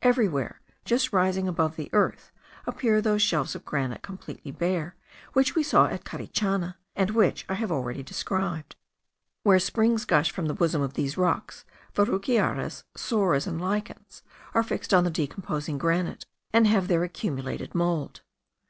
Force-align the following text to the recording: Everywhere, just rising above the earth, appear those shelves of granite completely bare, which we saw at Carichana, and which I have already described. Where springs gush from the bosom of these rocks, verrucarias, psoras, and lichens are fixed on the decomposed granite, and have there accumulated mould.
Everywhere, 0.00 0.62
just 0.86 1.12
rising 1.12 1.46
above 1.46 1.76
the 1.76 1.90
earth, 1.92 2.32
appear 2.66 3.02
those 3.02 3.20
shelves 3.20 3.54
of 3.54 3.66
granite 3.66 4.00
completely 4.00 4.50
bare, 4.50 4.96
which 5.34 5.54
we 5.54 5.62
saw 5.62 5.88
at 5.88 6.06
Carichana, 6.06 6.78
and 6.96 7.10
which 7.10 7.44
I 7.50 7.54
have 7.56 7.70
already 7.70 8.02
described. 8.02 8.76
Where 9.42 9.58
springs 9.58 10.06
gush 10.06 10.32
from 10.32 10.46
the 10.46 10.54
bosom 10.54 10.80
of 10.80 10.94
these 10.94 11.18
rocks, 11.18 11.66
verrucarias, 11.94 12.84
psoras, 12.96 13.46
and 13.46 13.60
lichens 13.60 14.22
are 14.54 14.62
fixed 14.62 14.94
on 14.94 15.04
the 15.04 15.10
decomposed 15.10 15.78
granite, 15.78 16.24
and 16.50 16.66
have 16.66 16.88
there 16.88 17.04
accumulated 17.04 17.74
mould. 17.74 18.22